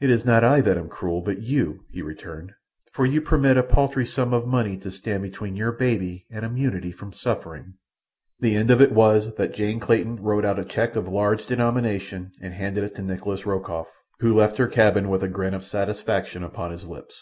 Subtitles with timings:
[0.00, 2.52] "It is not I that am cruel, but you," he returned,
[2.92, 6.92] "for you permit a paltry sum of money to stand between your baby and immunity
[6.92, 7.74] from suffering."
[8.38, 12.30] The end of it was that Jane Clayton wrote out a cheque of large denomination
[12.40, 13.88] and handed it to Nikolas Rokoff,
[14.20, 17.18] who left her cabin with a grin of satisfaction upon his lips.